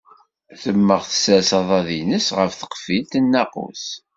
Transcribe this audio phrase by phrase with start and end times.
[0.61, 3.85] Temmeɣ, tessers aḍad-ines ɣef tqeffilt n nnaqus.